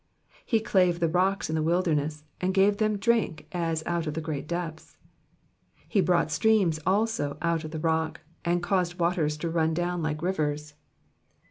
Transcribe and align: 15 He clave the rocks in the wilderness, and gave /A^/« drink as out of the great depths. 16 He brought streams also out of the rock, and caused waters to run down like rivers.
15 0.45 0.59
He 0.59 0.65
clave 0.65 0.99
the 0.99 1.07
rocks 1.07 1.47
in 1.47 1.55
the 1.55 1.61
wilderness, 1.61 2.23
and 2.41 2.55
gave 2.55 2.77
/A^/« 2.77 2.99
drink 2.99 3.45
as 3.51 3.83
out 3.85 4.07
of 4.07 4.15
the 4.15 4.19
great 4.19 4.47
depths. 4.47 4.97
16 5.81 5.85
He 5.89 6.01
brought 6.01 6.31
streams 6.31 6.79
also 6.87 7.37
out 7.39 7.63
of 7.63 7.69
the 7.69 7.77
rock, 7.77 8.21
and 8.43 8.63
caused 8.63 8.97
waters 8.97 9.37
to 9.37 9.47
run 9.51 9.75
down 9.75 10.01
like 10.01 10.23
rivers. 10.23 10.73